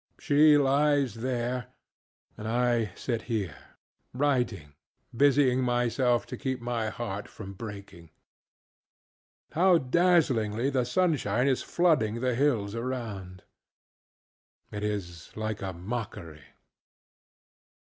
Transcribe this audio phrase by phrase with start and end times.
[0.19, 1.67] She lies there,
[2.35, 4.73] and I sit hereŌĆöwriting,
[5.15, 8.09] busying myself, to keep my heart from breaking.
[9.51, 13.43] How dazzlingly the sunshine is flooding the hills around!
[14.71, 16.45] It is like a mockery.